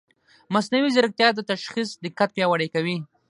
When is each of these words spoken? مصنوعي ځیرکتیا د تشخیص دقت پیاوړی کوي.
مصنوعي 0.53 0.89
ځیرکتیا 0.95 1.27
د 1.35 1.39
تشخیص 1.51 1.89
دقت 2.05 2.29
پیاوړی 2.35 2.67
کوي. 2.75 2.97